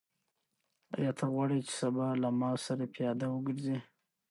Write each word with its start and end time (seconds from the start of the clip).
آیا 0.95 1.11
ته 1.17 1.25
غواړې 1.33 1.57
چې 1.67 1.73
سبا 1.81 2.07
له 2.21 2.29
ما 2.39 2.51
سره 2.65 2.83
پیاده 2.95 3.27
وګرځې؟ 3.31 3.77